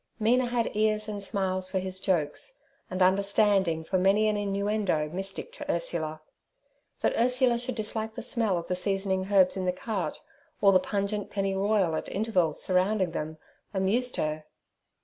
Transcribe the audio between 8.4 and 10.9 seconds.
of the seasoning herbs in the cart, or the